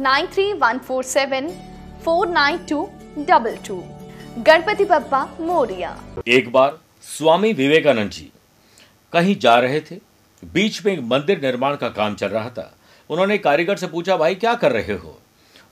[0.00, 1.48] Nine three one four seven
[2.04, 3.76] four nine two double two
[4.38, 5.96] Ganpati Bappa Morya.
[6.28, 8.30] एक बार स्वामी विवेकानंद जी
[9.12, 9.96] कहीं जा रहे थे,
[10.42, 12.74] बीच में एक मंदिर निर्माण का काम चल रहा था।
[13.10, 15.18] उन्होंने कारीगर से पूछा, भाई, क्या कर रहे हो?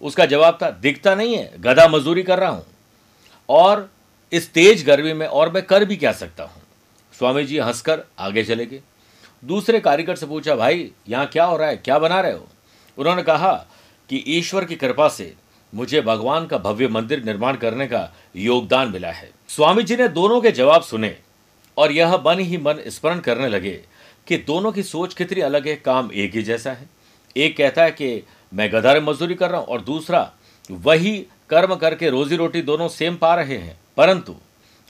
[0.00, 2.66] उसका जवाब था, दिखता नहीं है, गधा मजदूरी कर रहा हूँ।
[3.48, 3.90] और
[4.32, 6.62] इस तेज गर्मी में और मैं कर भी क्या सकता हूँ?
[7.18, 8.80] स्वामी जी हंसकर आगे चले गए।
[9.44, 11.76] दूसरे कारीगर से पूछा, भाई, यहाँ क्या हो रहा है?
[11.76, 12.46] क्या बना रहे हो?
[12.98, 13.66] उन्होंने कहा
[14.10, 15.34] कि ईश्वर की कृपा से
[15.74, 20.40] मुझे भगवान का भव्य मंदिर निर्माण करने का योगदान मिला है। स्वामी जी ने दोनों
[20.40, 21.16] के जवाब सुने
[21.76, 23.84] और यह मन ही मन स्मरण करने लगे
[24.26, 26.88] कि दोनों की सोच कितनी अलग है, काम एक ही जैसा है।
[27.36, 28.22] एक कहता है कि
[28.54, 30.32] मैं गधार मजदूरी कर रहा हूँ और दूसरा,
[30.70, 34.34] वही कर्म करके रोजी रोटी दोनों सेम पा रहे हैं। परंतु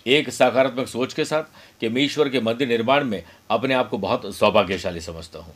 [0.07, 1.43] एक सकारात्मक सोच के साथ
[1.81, 5.55] कि मैं ईश्वर के मंदिर निर्माण में अपने आप को बहुत सौभाग्यशाली समझता हूँ।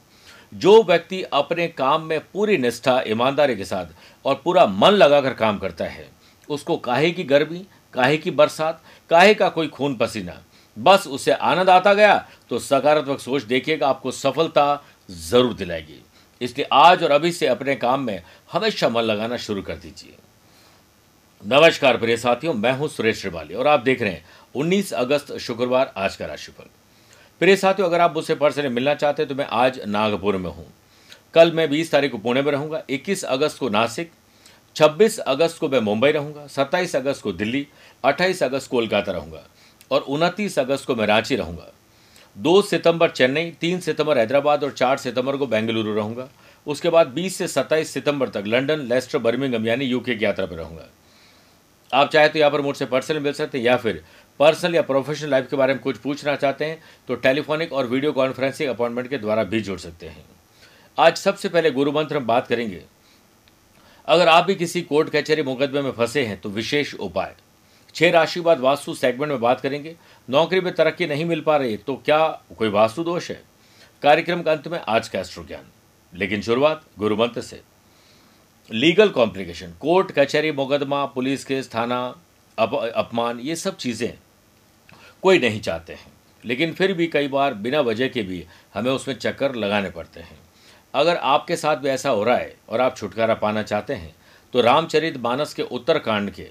[0.53, 3.87] जो व्यक्ति अपने काम में पूरी निष्ठा, ईमानदारी के साथ
[4.25, 6.09] और पूरा मन लगाकर काम करता है,
[6.49, 10.41] उसको काहे की गर्मी, काहे की बरसात, काहे का कोई खून पसीना,
[10.77, 12.16] बस उसे आनंद आता गया
[12.50, 16.00] तो सकारात्मक सोच देखिएगा आपको सफलता ज़रूर दिलाएगी।
[16.41, 18.22] इसलिए आज और अभी से अपने काम में
[18.53, 20.16] हमेशा मन लगाना शुरू कर दीजिए।
[21.43, 24.25] नमस्कार प्रिय साथियों, मैं हूँ सुरेश श्रिवाली और आप देख रहे हैं
[24.55, 26.65] 19 अगस्त शुक्रवार आज का राशिफल।
[27.41, 30.67] प्रिय साथियों, अगर आप मुझसे पर्सनली मिलना चाहते हैं तो मैं आज नागपुर में हूँ।
[31.34, 34.11] कल मैं 20 तारीख को पुणे में रहूँगा 21 अगस्त को नासिक
[34.77, 37.67] 26 अगस्त को मैं मुंबई रहूँगा 27 अगस्त को दिल्ली
[38.05, 39.43] 28 अगस्त कोलकाता रहूँगा
[39.91, 41.73] और उनतीस अगस्त को मैं रांची रहूँगा।
[42.37, 46.28] दो सितंबर चेन्नई, तीन सितंबर हैदराबाद और चार सितंबर को बेंगलुरु रहूँगा।
[46.67, 50.57] उसके बाद 20 से 27 सितंबर तक लंदन, लेस्टर बर्मिंगम यानी यूके की यात्रा पर
[50.57, 50.89] रहूँगा।
[51.91, 54.03] आप चाहे तो यहाँ पर मुझसे पर्सनल मिल सकते हैं या फिर
[54.41, 58.12] पर्सनल या प्रोफेशनल लाइफ के बारे में कुछ पूछना चाहते हैं तो टेलीफोनिक और वीडियो
[58.12, 60.25] कॉन्फ्रेंसिंग अपॉइंटमेंट के द्वारा भी जुड़ सकते हैं।
[60.99, 62.83] आज सबसे पहले गुरु मंत्र हम बात करेंगे।
[64.09, 67.34] अगर आप भी किसी कोर्ट कचहरी मुकदमे में फंसे हैं तो विशेष उपाय।
[67.95, 69.95] छह राशि बाद वास्तु सेगमेंट में बात करेंगे।
[70.28, 72.27] नौकरी में तरक्की नहीं मिल पा रही तो क्या
[72.59, 73.41] कोई वास्तु दोष है?
[74.03, 75.67] कार्यक्रम का अंत में आज का एस्ट्रो ज्ञान
[76.12, 77.61] लेकिन शुरुआत गुरु मंत्र से।
[78.71, 82.03] लीगल कॉम्प्लिकेशन कोर्ट कचहरी मुकदमा पुलिस केस थाना
[82.59, 84.12] अप, अपमान ये सब चीज़ें
[85.23, 86.13] कोई नहीं चाहते हैं।
[86.45, 88.45] लेकिन फिर भी कई बार बिना वजह के भी
[88.75, 90.39] हमें उसमें चक्कर लगाने पड़ते हैं।
[90.95, 94.15] अगर आपके साथ भी ऐसा हो रहा है और आप छुटकारा पाना चाहते हैं
[94.55, 96.49] तो रामचरित मानस के उत्तरकांड के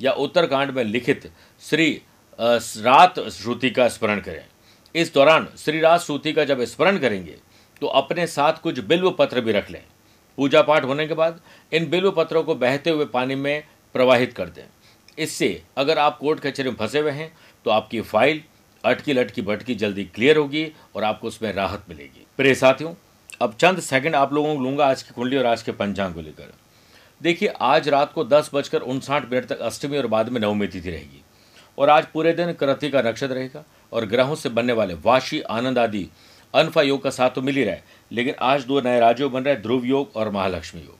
[0.00, 1.30] या उत्तरकांड में लिखित
[1.62, 1.90] श्री
[2.38, 4.44] रात श्रुति का स्मरण करें।
[4.94, 7.36] इस दौरान श्री रात श्रुति का जब स्मरण करेंगे
[7.80, 9.82] तो अपने साथ कुछ बिल्व पत्र भी रख लें।
[10.38, 11.40] पूजा पाठ होने के बाद
[11.72, 13.64] इन बिल्व पत्रों को बहते हुए पानी में
[13.94, 14.64] प्रवाहित कर दें।
[15.18, 17.32] इससे अगर आप कोर्ट कचहरी में फंसे हुए हैं
[17.64, 18.42] तो आपकी फ़ाइल
[18.84, 20.66] अटकी लटकी भटकी जल्दी क्लियर होगी
[20.96, 22.92] और आपको उसमें राहत मिलेगी। प्रिय साथियों,
[23.42, 26.20] अब चंद सेकंड आप लोगों को लूँगा आज की कुंडली और आज के पंचांग को
[26.20, 26.52] लेकर।
[27.20, 30.90] देखिए, आज रात को दस बजकर उनसाठ मिनट तक अष्टमी और बाद में नवमी तिथि
[30.90, 31.22] रहेगी
[31.78, 35.78] और आज पूरे दिन कृति का नक्षत्र रहेगा और ग्रहों से बनने वाले वाशी, आनंद
[35.78, 36.08] आदि
[36.54, 39.42] अनफा योग का साथ तो मिल ही रहा है, लेकिन आज दो नए राज्यों बन
[39.42, 40.98] रहे ध्रुव योग और महालक्ष्मी योग।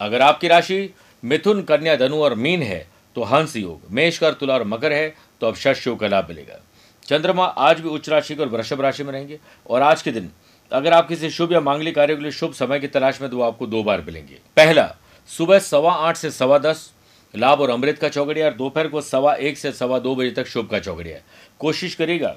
[0.00, 4.54] अगर आपकी राशि मिथुन, कन्या, धनु और मीन है तो हंस योग। मेष कर तुला
[4.54, 6.60] और मकर है तो अब शश योग का लाभ मिलेगा।
[7.06, 10.30] चंद्रमा आज भी उच्च राशि और वृषभ राशि में रहेंगे। और आज के दिन,
[10.72, 13.40] अगर आप किसी शुभ या मांगलिक कार्य के लिए शुभ समय की तलाश में तो
[13.40, 14.94] आपको दो बार मिलेंगे। पहला,
[15.30, 16.90] सुबह सवा आठ से सवा दस,
[17.34, 20.46] लाभ और अमृत का चौकड़िया और दोपहर को सवा एक से सवा दो बजे तक
[20.46, 21.18] शुभ का चौकड़िया
[21.60, 22.36] कोशिश करिएगा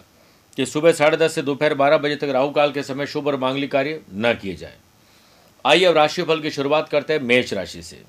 [0.58, 3.36] कि सुबह साढ़े दस से दोपहर बारह बजे तक राहु काल के समय शुभ और
[3.38, 4.76] मांगलिक कार्य न किए जाए।
[5.66, 8.02] आइए अब राशिफल की शुरुआत करते हैं मेष राशि से।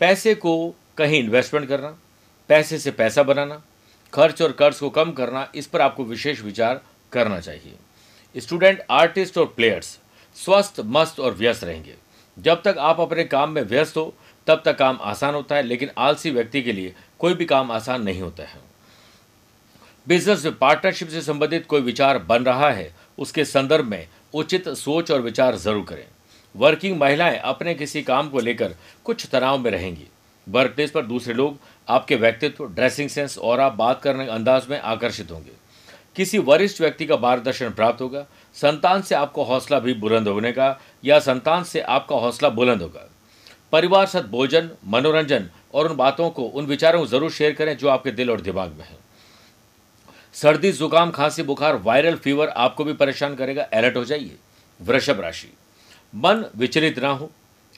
[0.00, 1.96] पैसे को कहीं इन्वेस्टमेंट करना,
[2.50, 3.60] पैसे से पैसा बनाना
[4.12, 6.80] खर्च और कर्ज को कम करना, इस पर आपको विशेष विचार
[7.12, 9.98] करना चाहिए। स्टूडेंट, आर्टिस्ट और प्लेयर्स,
[10.34, 11.94] स्वस्थ, मस्त और व्यस्त रहेंगे।
[12.38, 14.14] जब तक आप अपने काम में व्यस्त हो,
[14.46, 18.02] तब तक काम आसान होता है, लेकिन आलसी व्यक्ति के लिए कोई भी काम आसान
[18.02, 18.60] नहीं होता है।
[20.08, 25.10] बिज़नेस में पार्टनरशिप से संबंधित कोई विचार बन रहा है, उसके संदर्भ में उचित सोच
[25.10, 26.06] और विचार ज़रूर करें।
[26.56, 28.74] वर्किंग महिलाएँ अपने किसी काम को लेकर
[29.04, 30.06] कुछ तनाव में रहेंगी।
[30.50, 31.58] वर्क प्लेस पर दूसरे लोग
[31.88, 35.52] आपके व्यक्तित्व ड्रेसिंग सेंस और आप बात करने के अंदाज में आकर्षित होंगे।
[36.16, 38.24] किसी वरिष्ठ व्यक्ति का मार्गदर्शन प्राप्त होगा,
[38.56, 43.08] संतान से आपको हौसला भी बुलंद होने का या संतान से आपका हौसला बुलंद होगा।
[43.72, 47.88] परिवार साथ भोजन, मनोरंजन और उन बातों को, उन विचारों को ज़रूर शेयर करें जो
[47.88, 48.98] आपके दिल और दिमाग में है।
[50.34, 54.36] सर्दी, जुकाम, खांसी, बुखार वायरल फीवर आपको भी परेशान करेगा अलर्ट हो जाइए।
[54.80, 55.52] वृषभ राशि।
[56.12, 57.30] मन विचलित ना हो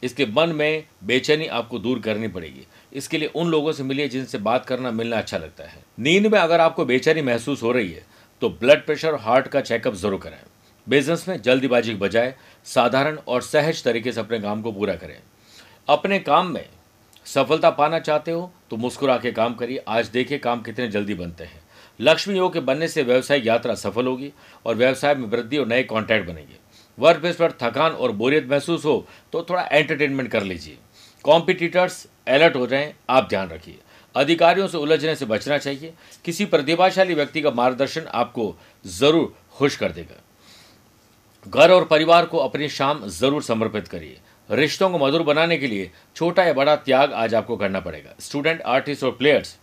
[0.02, 4.38] इसके मन में बेचैनी आपको दूर करनी पड़ेगी। इसके लिए उन लोगों से मिलिए जिनसे
[4.40, 8.04] बात करना मिलना अच्छा लगता है। नींद में अगर आपको बेचैनी महसूस हो रही है
[8.42, 10.44] तो ब्लड प्रेशर और हार्ट का चेकअप ज़रूर कराएँ
[10.86, 12.34] बिज़नेस में जल्दीबाजी के बजाय
[12.66, 15.18] साधारण और सहज तरीके से अपने काम को पूरा करें।
[15.88, 16.64] अपने काम में
[17.26, 21.44] सफलता पाना चाहते हो तो मुस्कुरा के काम करिए। आज देखिए काम कितने जल्दी बनते
[21.44, 21.60] हैं।
[22.00, 24.32] लक्ष्मी योग के बनने से व्यवसायिक यात्रा सफल होगी
[24.66, 26.56] और व्यवसाय में वृद्धि और नए कॉन्टैक्ट बनेंगे।
[26.98, 30.76] वर्क प्लेस पर थकान और बोरियत महसूस हो तो थोड़ा एंटरटेनमेंट कर लीजिए।
[31.24, 33.78] कॉम्पिटिटर्स अलर्ट हो जाएँ, आप ध्यान रखिए।
[34.14, 35.92] अधिकारियों से उलझने से बचना चाहिए।
[36.24, 38.54] किसी प्रतिभाशाली व्यक्ति का मार्गदर्शन आपको
[38.84, 40.20] ज़रूर खुश कर देगा।
[41.46, 44.18] घर और परिवार को अपनी शाम ज़रूर समर्पित करिए।
[44.48, 48.60] रिश्तों को मधुर बनाने के लिए छोटा या बड़ा त्याग आज आपको करना पड़ेगा। स्टूडेंट
[48.62, 49.56] आर्टिस्ट और प्लेयर्स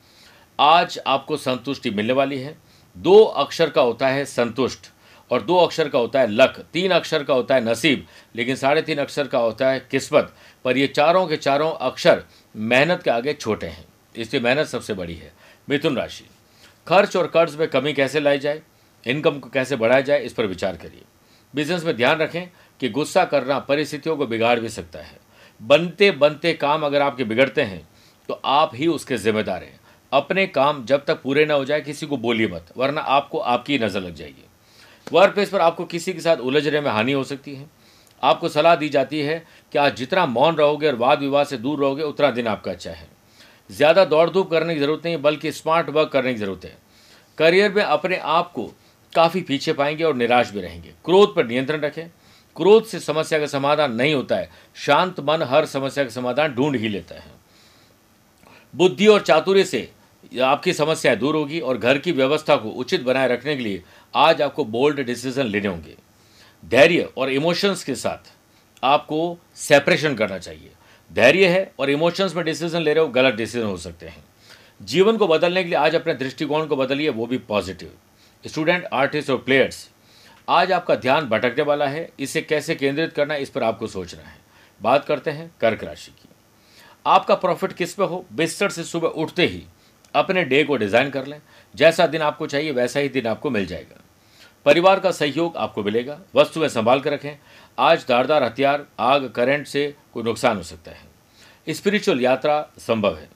[0.59, 2.55] आज आपको संतुष्टि मिलने वाली है।
[2.95, 4.91] दो अक्षर का होता है संतुष्ट।
[5.31, 8.05] और दो अक्षर का होता है लक, तीन अक्षर का होता है नसीब,
[8.35, 10.33] लेकिन साढ़े तीन अक्षर का होता है किस्मत,
[10.65, 12.23] पर ये चारों के चारों अक्षर
[12.55, 13.85] मेहनत के आगे छोटे हैं।
[14.15, 15.31] इसलिए मेहनत सबसे बड़ी है।
[15.67, 16.25] मिथुन राशि,
[16.87, 18.61] खर्च और कर्ज में कमी कैसे लाई जाए,
[19.03, 21.03] इनकम को कैसे बढ़ाया जाए, इस पर विचार करिए।
[21.53, 22.47] बिज़नेस में ध्यान रखें
[22.79, 25.17] कि गुस्सा करना परिस्थितियों को बिगाड़ भी सकता है।
[25.61, 27.87] बनते बनते काम अगर आपके बिगड़ते हैं
[28.29, 29.79] तो आप ही उसके जिम्मेदार हैं।
[30.11, 33.79] अपने काम जब तक पूरे ना हो जाए, किसी को बोलिए मत, वरना आपको आपकी
[33.79, 34.45] नज़र लग जाएगी।
[35.13, 37.65] वर्क प्लेस पर आपको किसी के साथ उलझने में हानि हो सकती है।
[38.23, 41.79] आपको सलाह दी जाती है कि आज जितना मौन रहोगे और वाद विवाद से दूर
[41.79, 43.07] रहोगे, उतना दिन आपका अच्छा है।
[43.69, 46.77] ज़्यादा दौड़ धूप करने की ज़रूरत नहीं बल्कि स्मार्ट वर्क करने की ज़रूरत है।
[47.37, 48.63] करियर में अपने आप को
[49.13, 52.07] काफ़ी पीछे पाएँगे और निराश भी रहेंगे। क्रोध पर नियंत्रण रखें।
[52.55, 56.75] क्रोध से समस्या का समाधान नहीं होता है। शांत मन हर समस्या का समाधान ढूंढ
[56.75, 57.31] ही लेता है।
[58.73, 59.89] बुद्धि और चातुर्य से
[60.31, 63.83] आपकी समस्या दूर होगी और घर की व्यवस्था को उचित बनाए रखने के लिए
[64.15, 65.95] आज आपको बोल्ड डिसीज़न लेने होंगे।
[66.65, 68.31] धैर्य और इमोशंस के साथ
[68.83, 70.71] आपको सेपरेशन करना चाहिए।
[71.11, 74.23] धैर्य है और इमोशंस में डिसीज़न ले रहे हो, गलत डिसीज़न हो सकते हैं।
[74.81, 77.91] जीवन को बदलने के लिए आज अपने दृष्टिकोण को बदलिए, वो भी पॉजिटिव
[78.45, 79.89] स्टूडेंट आर्टिस्ट और प्लेयर्स
[80.49, 84.23] आज आपका ध्यान भटकने वाला है, इसे कैसे केंद्रित करना है, इस पर आपको सोचना
[84.23, 84.37] है।
[84.81, 86.29] बात करते हैं कर्क राशि की।
[87.05, 88.25] आपका प्रॉफिट किस पे हो?
[88.33, 89.63] बिस्तर से सुबह उठते ही
[90.15, 91.39] अपने डे को डिज़ाइन कर लें।
[91.75, 94.01] जैसा दिन आपको चाहिए, वैसा ही दिन आपको मिल जाएगा।
[94.65, 97.37] परिवार का सहयोग आपको मिलेगा। वस्तुएँ संभाल कर रखें।
[97.79, 103.29] आज धारदार हथियार, आग, करंट से कोई नुकसान हो सकता है। स्पिरिचुअल यात्रा संभव है।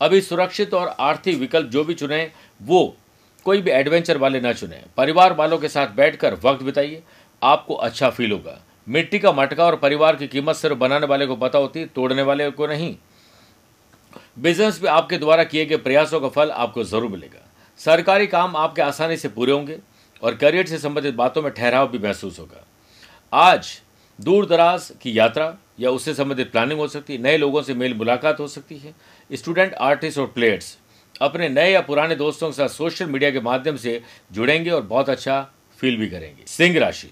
[0.00, 2.30] अभी सुरक्षित और आर्थिक विकल्प जो भी चुने,
[2.62, 2.96] वो
[3.44, 7.02] कोई भी एडवेंचर वाले ना चुने। परिवार वालों के साथ बैठकर वक्त बिताइए।
[7.42, 8.58] आपको अच्छा फील होगा।
[8.88, 12.50] मिट्टी का मटका और परिवार की कीमत सिर्फ़ बनाने वाले को पता होती, तोड़ने वाले
[12.50, 12.96] को नहीं।
[14.40, 17.46] बिज़नेस में आपके द्वारा किए गए प्रयासों का फल आपको ज़रूर मिलेगा।
[17.80, 19.78] सरकारी काम आपके आसानी से पूरे होंगे
[20.22, 22.64] और करियर से संबंधित बातों में ठहराव भी महसूस होगा।
[23.32, 23.68] आज
[24.18, 27.94] दूर दराज की यात्रा या उससे संबंधित प्लानिंग हो सकती है, नए लोगों से मेल
[27.94, 28.94] मुलाकात हो सकती है।
[29.30, 30.76] स्टूडेंट आर्टिस्ट और प्लेयर्स
[31.20, 34.00] अपने नए या पुराने दोस्तों के साथ सोशल मीडिया के माध्यम से
[34.32, 35.40] जुड़ेंगे और बहुत अच्छा
[35.80, 37.10] फील भी करेंगे। सिंह राशि,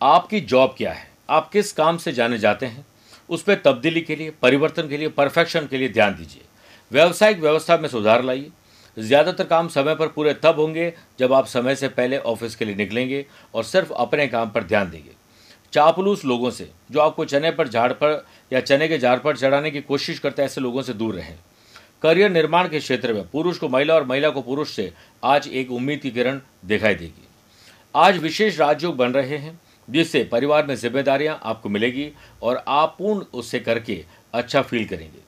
[0.00, 1.08] आपकी जॉब क्या है?
[1.30, 2.84] आप किस काम से जाने जाते हैं?
[3.30, 6.42] उस पर तब्दीली के लिए, परिवर्तन के लिए परफेक्शन के लिए ध्यान दीजिए।
[6.90, 8.50] व्यावसायिक व्यवस्था में सुधार लाइए।
[8.96, 12.74] ज़्यादातर काम समय पर पूरे तब होंगे जब आप समय से पहले ऑफ़िस के लिए
[12.74, 15.10] निकलेंगे और सिर्फ़ अपने काम पर ध्यान देंगे।
[15.72, 19.70] चापलूस लोगों से, जो आपको चने पर झाड़ पर या चने के झाड़ पर चढ़ाने
[19.70, 21.34] की कोशिश करते हैं, ऐसे लोगों से दूर रहें।
[22.02, 24.92] करियर निर्माण के क्षेत्र में पुरुष को महिला और महिला को पुरुष से
[25.22, 27.26] आज एक उम्मीद की किरण दिखाई देगी।
[27.94, 32.10] आज विशेष राजयोग बन रहे हैं, जिससे परिवार में जिम्मेदारियाँ आपको मिलेगी
[32.42, 34.04] और आप पूर्ण उससे करके
[34.34, 35.26] अच्छा फील करेंगे।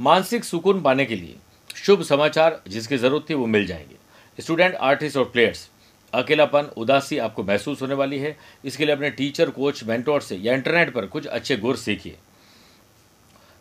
[0.00, 1.36] मानसिक सुकून पाने के लिए
[1.76, 3.96] शुभ समाचार जिसकी ज़रूरत थी वो मिल जाएँगे।
[4.42, 5.70] स्टूडेंट आर्टिस्ट और प्लेयर्स
[6.14, 10.54] अकेलापन, उदासी आपको महसूस होने वाली है। इसके लिए अपने टीचर कोच मेंटोर से या
[10.54, 12.16] इंटरनेट पर कुछ अच्छे गुर सीखिए।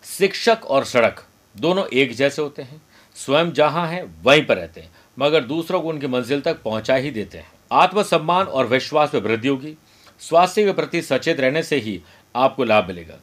[0.04, 1.26] शिक्षक और सड़क
[1.58, 2.82] दोनों एक जैसे होते हैं।
[3.16, 7.12] स्वयं जहाँ हैं, वहीं पर रहते हैं। मगर दूसरों को उनकी मंजिल तक पहुँचा ही
[7.12, 9.78] देते हैं। आत्मसम्मान और विश्वास में वृद्धि होगी।
[10.20, 12.02] स्वास्थ्य के प्रति सचेत रहने से ही
[12.36, 13.16] आपको लाभ मिलेगा।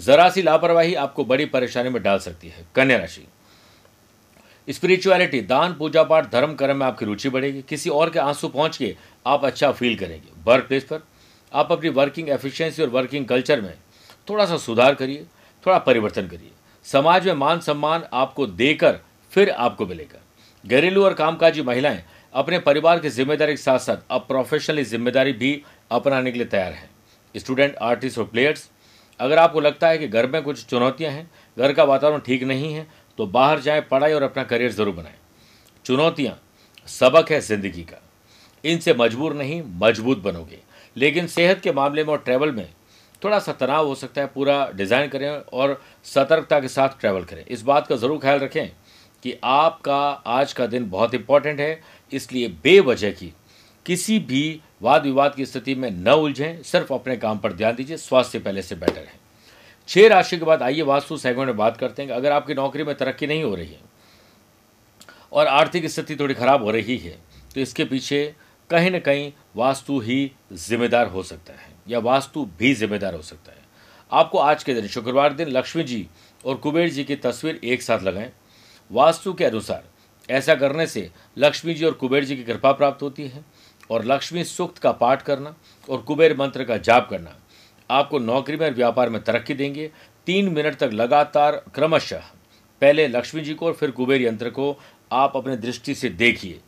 [0.00, 3.26] जरा सी लापरवाही आपको बड़ी परेशानी में डाल सकती है, कन्या राशि।
[4.68, 8.76] स्पिरिचुअलिटी दान, पूजा पाठ, धर्म, कर्म में आपकी रुचि बढ़ेगी, किसी और के आँसू पहुँच
[8.76, 8.94] के
[9.26, 11.02] आप अच्छा फील करेंगे। वर्क प्लेस पर
[11.52, 13.74] आप अपनी वर्किंग एफिशिएंसी और वर्किंग कल्चर में
[14.28, 15.24] थोड़ा सा सुधार करिए,
[15.64, 16.50] थोड़ा परिवर्तन करिए।
[16.86, 19.00] समाज में मान सम्मान आपको देकर
[19.32, 20.20] फिर आपको मिलेगा।
[20.64, 22.02] घरेलू और कामकाजी महिलाएँ
[22.34, 26.72] अपने परिवार की ज़िम्मेदारी के साथ साथ अब प्रोफेशनली ज़िम्मेदारी भी अपनाने के लिए तैयार
[26.72, 26.90] हैं।
[27.34, 28.68] स्टूडेंट आर्टिस्ट और प्लेयर्स
[29.20, 32.72] अगर आपको लगता है कि घर में कुछ चुनौतियाँ हैं, घर का वातावरण ठीक नहीं
[32.74, 32.86] है
[33.18, 35.14] तो बाहर जाएँ, पढ़ाई और अपना करियर ज़रूर बनाएँ।
[35.84, 36.40] चुनौतियाँ
[36.88, 38.00] सबक है ज़िंदगी का।
[38.64, 40.58] इनसे मजबूर नहीं, मज़बूत बनोगे।
[40.96, 42.68] लेकिन सेहत के मामले में और ट्रैवल में
[43.22, 47.44] थोड़ा सा तनाव हो सकता है, पूरा डिज़ाइन करें और सतर्कता के साथ ट्रैवल करें।
[47.46, 48.68] इस बात का ज़रूर ख्याल रखें
[49.22, 51.80] कि आपका आज का दिन बहुत इंपॉर्टेंट है,
[52.12, 53.32] इसलिए बेवजह की
[53.86, 57.96] किसी भी वाद विवाद की स्थिति में न उलझें, सिर्फ़ अपने काम पर ध्यान दीजिए,
[57.96, 59.18] स्वास्थ्य पहले से बेटर है।
[59.88, 62.94] छह राशि के बाद आइए वास्तु सेगमेंट में बात करते हैं अगर आपकी नौकरी में
[62.94, 63.80] तरक्की नहीं हो रही है
[65.32, 67.18] और आर्थिक स्थिति थोड़ी खराब हो रही है
[67.54, 68.22] तो इसके पीछे
[68.70, 73.52] कहीं ना कहीं वास्तु ही जिम्मेदार हो सकता है या वास्तु भी जिम्मेदार हो सकता
[73.52, 73.58] है।
[74.12, 76.06] आपको आज के दिन, शुक्रवार दिन, लक्ष्मी जी
[76.46, 78.30] और कुबेर जी की तस्वीर एक साथ लगाएँ।
[78.90, 79.84] वास्तु के अनुसार
[80.28, 83.44] ऐसा करने से लक्ष्मी जी और कुबेर जी की कृपा प्राप्त होती है।
[83.90, 85.54] और लक्ष्मी सूक्त का पाठ करना
[85.88, 87.36] और कुबेर मंत्र का जाप करना।
[87.90, 89.90] आपको नौकरी में और व्यापार में तरक्की देंगे।
[90.26, 92.22] तीन मिनट तक लगातार क्रमशः
[92.82, 94.76] पहले लक्ष्मी जी को और फिर कुबेर यंत्र को
[95.12, 96.60] आप अपने दृष्टि से देखिए।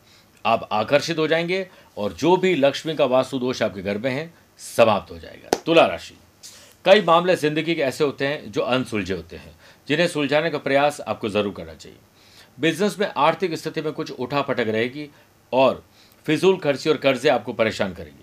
[0.45, 4.33] आप आकर्षित हो जाएँगे और जो भी लक्ष्मी का वास्तु दोष आपके घर में है,
[4.57, 6.17] समाप्त हो जाएगा। तुला राशि।
[6.85, 9.55] कई मामले ज़िंदगी के ऐसे होते हैं जो अनसुलझे होते हैं।
[9.87, 11.97] जिन्हें सुलझाने का प्रयास आपको ज़रूर करना चाहिए।
[12.59, 15.09] बिज़नेस में आर्थिक स्थिति में कुछ उठा पटक रहेगी
[15.53, 15.83] और
[16.25, 18.21] फिजूल खर्ची और कर्जे आपको परेशान करेंगे।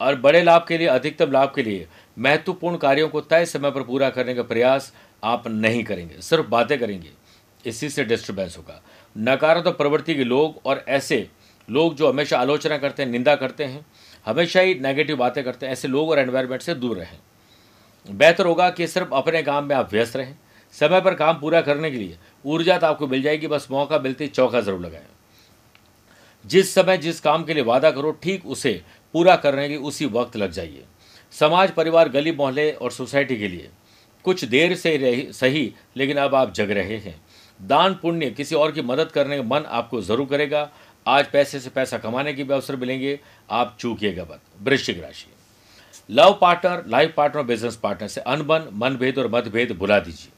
[0.00, 3.82] और बड़े लाभ के लिए, अधिकतम लाभ के लिए महत्वपूर्ण कार्यों को तय समय पर
[3.82, 7.10] पूरा करने का प्रयास आप नहीं करेंगे, सिर्फ़ बातें करेंगे।
[7.64, 8.80] इसी से डिस्टर्बेंस होगा।
[9.16, 11.26] नकारात्मक प्रवृत्ति के लोग और ऐसे
[11.68, 13.84] लोग जो हमेशा आलोचना करते हैं, निंदा करते हैं,
[14.26, 17.18] हमेशा ही नेगेटिव बातें करते हैं, ऐसे लोग और एनवायरनमेंट से दूर रहें।
[18.06, 20.34] बेहतर होगा कि सिर्फ़ अपने काम में आप व्यस्त रहें।
[20.74, 24.24] समय पर काम पूरा करने के लिए ऊर्जा तो आपको मिल जाएगी, बस मौका मिलते
[24.24, 25.04] ही चौका ज़रूर लगाएँ।
[26.46, 28.82] जिस समय जिस काम के लिए वादा करो, ठीक उसे
[29.14, 30.84] पूरा करने की उसी वक्त लग जाइए।
[31.32, 33.70] समाज, परिवार, गली, मोहल्ले और सोसाइटी के लिए
[34.24, 37.20] कुछ देर से रही, सही, लेकिन अब आप जग रहे हैं।
[37.60, 40.70] दान, पुण्य किसी और की मदद करने का मन आपको ज़रूर करेगा।
[41.06, 43.18] आज पैसे से पैसा कमाने के भी अवसर मिलेंगे।
[43.50, 45.26] आप चूकिएगा मत। वृश्चिक राशि।
[46.10, 50.32] Love partner, life partner, business partner से अनबन, मनभेद और मतभेद भुला दीजिए।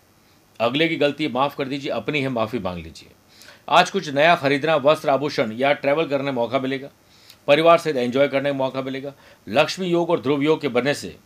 [0.60, 3.08] अगले की गलती माफ़ कर दीजिए, अपनी है माफ़ी मांग लीजिए।
[3.68, 6.88] आज कुछ नया खरीदना, वस्त्र आभूषण या ट्रैवल करने मौका मिलेगा।
[7.46, 9.12] परिवार से एंजॉय करने का मौका मिलेगा।
[9.48, 11.16] लक्ष्मी योग और ध्रुव योग के बनने से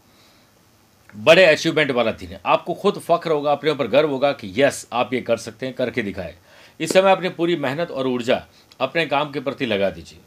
[1.17, 4.89] बड़े अचीवमेंट वाला दिन है। आपको खुद फख्र होगा, अपने ऊपर गर्व होगा कि यस
[4.93, 6.35] आप ये कर सकते हैं, करके दिखाए।
[6.81, 8.47] इस समय अपनी पूरी मेहनत और ऊर्जा
[8.81, 10.19] अपने काम के प्रति लगा दीजिए।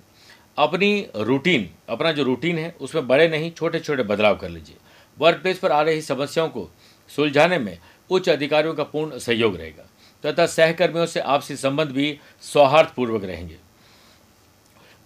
[0.58, 4.76] अपनी रूटीन अपना जो रूटीन है, उसमें बड़े नहीं छोटे छोटे बदलाव कर लीजिए।
[5.20, 6.70] वर्क प्लेस पर आ रही समस्याओं को
[7.10, 7.78] सुलझाने में
[8.10, 9.90] उच्च अधिकारियों का पूर्ण सहयोग रहेगा।
[10.26, 13.58] तथा सहकर्मियों से आपसी संबंध भी सौहार्दपूर्वक रहेंगे।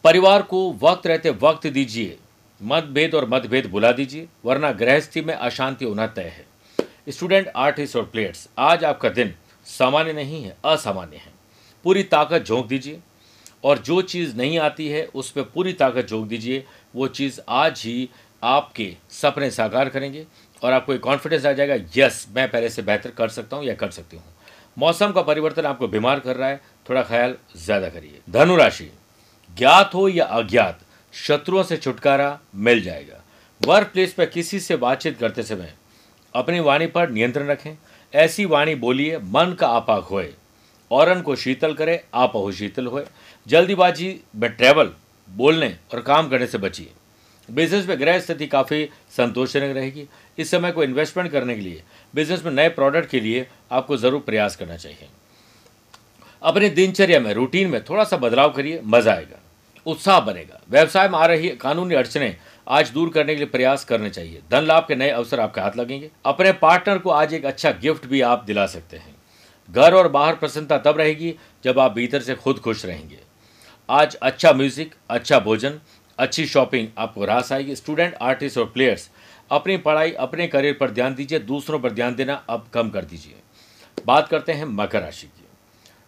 [0.05, 2.17] परिवार को वक्त रहते वक्त दीजिए,
[2.61, 6.45] मतभेद और मतभेद बुला दीजिए, वरना गृहस्थी में अशांति होना तय है।
[7.09, 9.33] स्टूडेंट, आर्टिस्ट और प्लेयर्स, आज आपका दिन
[9.67, 11.31] सामान्य नहीं है, असामान्य है।
[11.85, 12.99] पूरी ताकत झोंक दीजिए
[13.63, 16.63] और जो चीज़ नहीं आती है, उस पर पूरी ताकत झोंक दीजिए।
[16.95, 18.09] वो चीज़ आज ही
[18.43, 20.25] आपके सपने साकार करेंगे
[20.61, 23.73] और आपको एक कॉन्फिडेंस आ जाएगा यस मैं पहले से बेहतर कर सकता हूँ या
[23.73, 24.25] कर सकती हूँ।
[24.79, 28.89] मौसम का परिवर्तन आपको बीमार कर रहा है, थोड़ा ख्याल ज़्यादा करिए। धनुराशि
[29.57, 30.79] ज्ञात हो या अज्ञात,
[31.13, 33.21] शत्रुओं से छुटकारा मिल जाएगा।
[33.61, 35.73] वर्क प्लेस पर किसी से बातचीत करते समय
[36.35, 37.75] अपनी वाणी पर नियंत्रण रखें।
[38.13, 40.33] ऐसी वाणी बोलिए, मन का आपाक होए
[40.91, 43.05] औरन को शीतल करे, आप हो शीतल होए।
[43.47, 44.91] जल्दीबाजी में ट्रैवल
[45.29, 46.91] बोलने और काम करने से बचिए।
[47.49, 48.87] बिज़नेस में ग्रह स्थिति काफ़ी
[49.17, 51.81] संतोषजनक रहेगी। इस समय को इन्वेस्टमेंट करने के लिए
[52.13, 55.07] बिज़नेस में नए प्रोडक्ट के लिए आपको ज़रूर प्रयास करना चाहिए।
[56.41, 59.39] अपनी दिनचर्या में रूटीन में थोड़ा सा बदलाव करिए, मज़ा आएगा,
[59.85, 62.35] उत्साह बनेगा। व्यवसाय में आ रही कानूनी अड़चने
[62.67, 65.77] आज दूर करने के लिए प्रयास करने चाहिए। धन लाभ के नए अवसर आपके हाथ
[65.77, 69.15] लगेंगे। अपने पार्टनर को आज एक अच्छा गिफ्ट भी आप दिला सकते हैं।
[69.69, 73.17] घर और बाहर प्रसन्नता तब रहेगी जब आप भीतर से खुद खुश रहेंगे।
[73.89, 75.79] आज अच्छा म्यूज़िक अच्छा भोजन
[76.19, 79.09] अच्छी शॉपिंग आपको रास आएगी। स्टूडेंट आर्टिस्ट और प्लेयर्स
[79.51, 83.35] अपनी पढ़ाई, अपने करियर पर ध्यान दीजिए, दूसरों पर ध्यान देना अब कम कर दीजिए।
[84.05, 85.45] बात करते हैं मकर राशि की।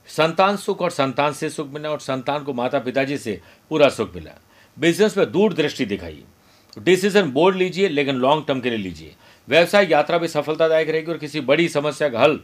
[0.09, 3.39] संतान सुख और संतान से सुख मिला और संतान को माता पिताजी से
[3.71, 4.31] पूरा सुख मिला।
[4.77, 6.23] बिज़नेस में दूर दृष्टि दिखाई
[6.77, 9.15] डिसीज़न बोर्ड लीजिए, लेकिन लॉन्ग टर्म के लिए लीजिए।
[9.47, 12.39] व्यवसाय यात्रा भी सफलतादायक रहेगी और किसी बड़ी समस्या का हल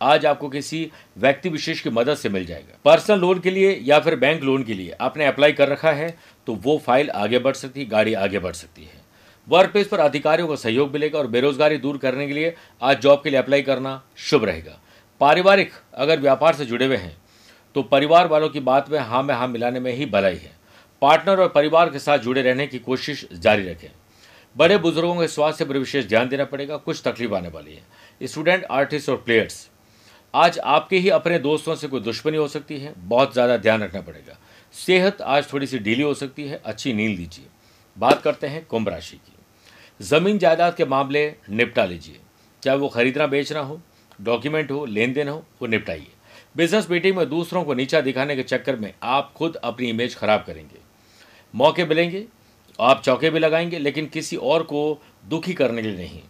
[0.00, 3.98] आज आपको किसी व्यक्ति विशेष की मदद से मिल जाएगा। पर्सनल लोन के लिए या
[4.00, 6.14] फिर बैंक लोन के लिए आपने अप्लाई कर रखा है
[6.46, 9.06] तो वो फ़ाइल आगे बढ़ सकती है, गाड़ी आगे बढ़ सकती है।
[9.48, 13.20] वर्क प्लेस पर अधिकारियों को सहयोग मिलेगा और बेरोजगारी दूर करने के लिए आज जॉब
[13.24, 14.78] के लिए अप्लाई करना शुभ रहेगा।
[15.20, 17.16] पारिवारिक अगर व्यापार से जुड़े हुए हैं
[17.74, 20.56] तो परिवार वालों की बात में हाँ में हाँ मिलाने में ही भलाई है।
[21.02, 23.88] पार्टनर और परिवार के साथ जुड़े रहने की कोशिश जारी रखें।
[24.56, 28.64] बड़े बुज़ुर्गों के स्वास्थ्य पर विशेष ध्यान देना पड़ेगा, कुछ तकलीफ़ आने वाली है। स्टूडेंट
[28.64, 29.68] आर्टिस्ट और प्लेयर्स
[30.34, 34.00] आज आपके ही अपने दोस्तों से कोई दुश्मनी हो सकती है, बहुत ज़्यादा ध्यान रखना
[34.00, 34.38] पड़ेगा।
[34.72, 37.46] सेहत आज थोड़ी सी ढीली हो सकती है, अच्छी नींद लीजिए।
[37.98, 42.20] बात करते हैं कुंभ राशि की। ज़मीन जायदाद के मामले निपटा लीजिए।
[42.62, 43.80] चाहे वो खरीदना, बेचना हो,
[44.20, 46.06] डॉक्यूमेंट हो लेन देन हो, वो निपटाइए।
[46.56, 50.44] बिज़नेस मीटिंग में दूसरों को नीचा दिखाने के चक्कर में आप खुद अपनी इमेज खराब
[50.46, 50.78] करेंगे।
[51.54, 52.24] मौके मिलेंगे,
[52.80, 56.20] आप चौके भी लगाएँगे, लेकिन किसी और को दुखी करने के लिए नहीं।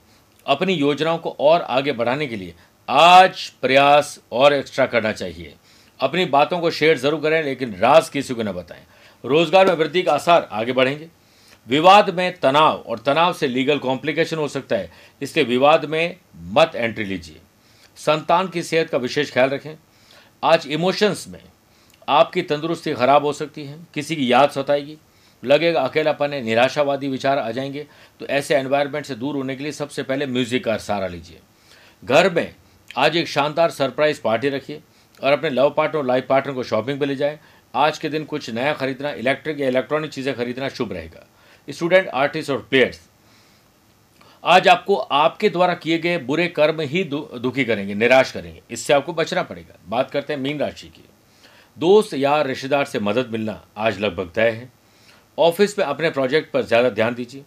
[0.47, 2.55] अपनी योजनाओं को और आगे बढ़ाने के लिए
[2.89, 5.55] आज प्रयास और एक्स्ट्रा करना चाहिए।
[6.01, 8.83] अपनी बातों को शेयर ज़रूर करें, लेकिन राज किसी को न बताएँ।
[9.25, 11.09] रोज़गार में वृद्धि का आसार आगे बढ़ेंगे।
[11.67, 14.91] विवाद में तनाव, और तनाव से लीगल कॉम्प्लिकेशन हो सकता है।
[15.23, 17.41] इसलिए विवाद में मत एंट्री लीजिए।
[17.97, 19.75] संतान की सेहत का विशेष ख्याल रखें।
[20.43, 21.43] आज इमोशंस में
[22.09, 24.97] आपकी तंदुरुस्ती खराब हो सकती है। किसी की याद सताएगी।
[25.43, 27.87] लगेगा अकेलापन है, निराशावादी विचार आ जाएँगे।
[28.21, 31.39] तो ऐसे एनवायरनमेंट से दूर होने के लिए सबसे पहले म्यूज़िक का सहारा लीजिए।
[32.05, 32.55] घर में
[32.97, 34.81] आज एक शानदार सरप्राइज़ पार्टी रखिए
[35.21, 37.39] और अपने लव पार्टनर और लाइफ पार्टनर को शॉपिंग पर ले जाएँ।
[37.75, 41.27] आज के दिन कुछ नया खरीदना इलेक्ट्रिक या इलेक्ट्रॉनिक चीज़ें खरीदना शुभ रहेगा।
[41.69, 43.01] स्टूडेंट आर्टिस्ट और प्लेयर्स
[44.45, 48.93] आज आपको आपके द्वारा किए गए बुरे कर्म ही दु, दुखी करेंगे निराश करेंगे। इससे
[48.93, 51.05] आपको बचना पड़ेगा। बात करते हैं मीन राशि की।
[51.77, 54.71] दोस्त या रिश्तेदार से मदद मिलना आज लगभग तय है।
[55.39, 57.45] ऑफ़िस में अपने प्रोजेक्ट पर ज़्यादा ध्यान दीजिए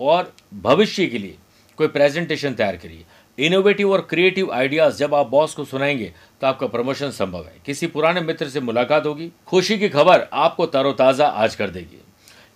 [0.00, 1.36] और भविष्य के लिए
[1.78, 3.04] कोई प्रेजेंटेशन तैयार करिए।
[3.40, 7.86] इनोवेटिव और क्रिएटिव आइडियाज़ जब आप बॉस को सुनाएँगे तो आपका प्रमोशन संभव है। किसी
[7.86, 12.00] पुराने मित्र से मुलाकात होगी, खुशी की खबर आपको तरोताज़ा आज कर देगी।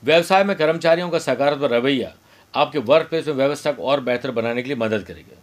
[0.03, 2.13] व्यवसाय में कर्मचारियों का सकारात्मक रवैया
[2.55, 5.41] आपके वर्क प्लेस में व्यवस्था को और बेहतर बनाने के लिए मदद करेगा।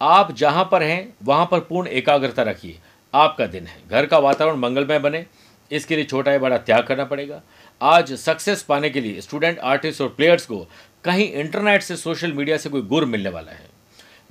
[0.00, 2.78] आप जहाँ पर हैं, वहाँ पर पूर्ण एकाग्रता रखिए।
[3.14, 5.24] आपका दिन है। घर का वातावरण मंगलमय बने।
[5.70, 7.40] इसके लिए छोटा या बड़ा त्याग करना पड़ेगा।
[7.80, 10.58] आज सक्सेस पाने के लिए स्टूडेंट आर्टिस्ट और प्लेयर्स को
[11.04, 13.77] कहीं इंटरनेट से सोशल मीडिया से कोई गुर मिलने वाला है।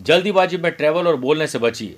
[0.02, 1.96] जल्दीबाजी में ट्रैवल और बोलने से बचिए।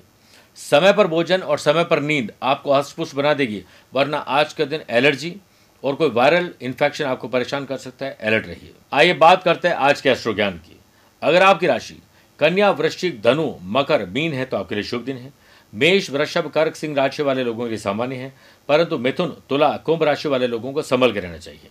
[0.56, 3.62] समय पर भोजन और समय पर नींद आपको हस्तपुष्ट बना देगी,
[3.94, 5.36] वरना आज के दिन एलर्जी
[5.84, 9.74] और कोई वायरल इन्फेक्शन आपको परेशान कर सकता है अलर्ट रहिए। आइए बात करते हैं
[9.74, 10.76] आज के एस्ट्रो ज्ञान की।
[11.22, 11.96] अगर आपकी राशि
[12.38, 15.32] कन्या, वृश्चिक, धनु, मकर, मीन है तो आपके लिए शुभ दिन है।
[15.74, 18.32] मेष, वृषभ, कर्क, सिंह राशि वाले लोगों के सामान्य है,
[18.68, 21.70] परंतु मिथुन, तुला, कुंभ राशि वाले लोगों को संभल के रहना चाहिए।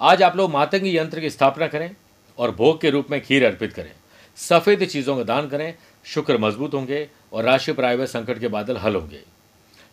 [0.00, 1.90] आज आप लोग मातंगी यंत्र की स्थापना करें
[2.38, 3.92] और भोग के रूप में खीर अर्पित करें।
[4.38, 8.48] सफ़ेद चीज़ों का दान करें, शुक्र मज़बूत होंगे और राशि पर आए हुए संकट के
[8.48, 9.20] बादल हल होंगे।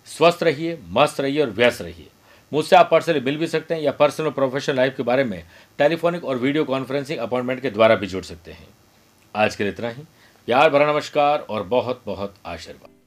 [0.07, 2.07] स्वस्थ रहिए, मस्त रहिए और व्यस्त रहिए।
[2.51, 5.43] मुझसे आप पर्सनली मिल भी सकते हैं या पर्सनल और प्रोफेशनल लाइफ के बारे में
[5.77, 8.67] टेलीफोनिक और वीडियो कॉन्फ्रेंसिंग अपॉइंटमेंट के द्वारा भी जुड़ सकते हैं।
[9.35, 10.03] आज के लिए इतना ही।
[10.47, 13.00] प्यार भरा नमस्कार और बहुत बहुत आशीर्वाद।